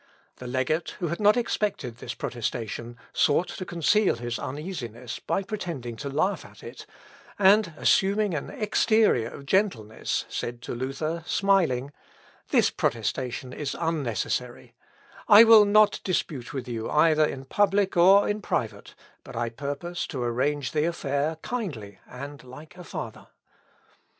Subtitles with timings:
[0.37, 5.95] The legate, who had not expected this protestation, sought to conceal his uneasiness by pretending
[5.97, 6.87] to laugh at it,
[7.37, 11.91] and assuming an exterior of gentleness, said to Luther, smiling,
[12.49, 14.73] "This protestation is unnecessary,
[15.27, 20.07] I will not dispute with you either in public or in private, but I purpose
[20.07, 23.27] to arrange the affair kindly, and like a father."